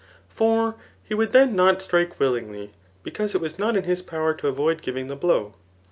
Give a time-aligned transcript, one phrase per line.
[0.29, 2.71] For he would then not strike willingly,
[3.03, 5.53] because it was not in his power to avoid givmg the blow.